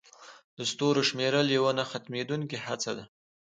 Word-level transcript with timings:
د 0.57 0.59
ستورو 0.71 1.01
شمیرل 1.09 1.47
یوه 1.57 1.71
نه 1.79 1.83
ختمېدونکې 1.91 2.57
هڅه 2.65 2.91
ده. 2.97 3.05